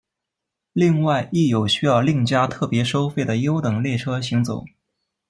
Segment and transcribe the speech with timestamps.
[0.73, 4.65] 另外亦有需要另加特别收费的优等列车行走。